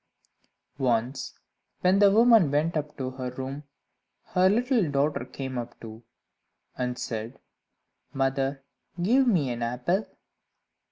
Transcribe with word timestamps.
Once, 0.79 1.37
when 1.81 1.99
the 1.99 2.09
woman 2.09 2.49
went 2.49 2.75
up 2.75 2.97
to 2.97 3.11
her 3.11 3.29
room, 3.29 3.61
her 4.29 4.49
little 4.49 4.89
daughter 4.89 5.23
came 5.25 5.59
up 5.59 5.79
too, 5.79 6.01
and 6.75 6.97
said 6.97 7.39
"Mother, 8.11 8.63
give 8.99 9.27
me 9.27 9.51
an 9.51 9.61
apple." 9.61 10.07